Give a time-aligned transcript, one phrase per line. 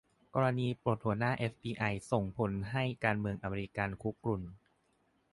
[0.33, 4.41] กรณีปลดหัวหน้า เอฟบีไอ ส่งผลให้ การเมืองอเมริกัน คุกรุ่น